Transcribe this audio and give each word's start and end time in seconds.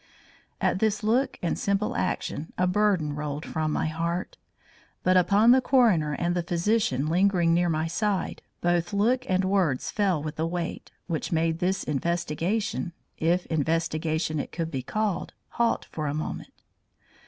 At 0.59 0.79
this 0.79 1.03
look 1.03 1.37
and 1.43 1.59
simple 1.59 1.95
action 1.95 2.53
a 2.57 2.65
burden 2.65 3.13
rolled 3.13 3.45
from 3.45 3.71
my 3.71 3.85
heart. 3.85 4.35
But 5.03 5.15
upon 5.15 5.51
the 5.51 5.61
coroner 5.61 6.13
and 6.13 6.33
the 6.33 6.41
physician 6.41 7.05
lingering 7.05 7.53
near 7.53 7.69
my 7.69 7.85
side, 7.85 8.41
both 8.61 8.93
look 8.93 9.29
and 9.29 9.45
words 9.45 9.91
fell 9.91 10.23
with 10.23 10.39
a 10.39 10.47
weight 10.47 10.89
which 11.05 11.31
made 11.31 11.59
this 11.59 11.83
investigation, 11.83 12.93
if 13.19 13.45
investigation 13.45 14.39
it 14.39 14.51
could 14.51 14.71
be 14.71 14.81
called, 14.81 15.33
halt 15.49 15.85
a 15.95 16.13
moment. 16.15 16.51